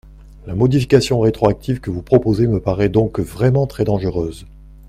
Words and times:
La 0.47 0.55
modification 0.55 1.19
rétroactive 1.19 1.79
que 1.79 1.91
vous 1.91 2.01
proposez 2.01 2.47
me 2.47 2.59
paraît 2.59 2.89
donc 2.89 3.19
vraiment 3.19 3.67
très 3.67 3.83
dangereuse. 3.83 4.47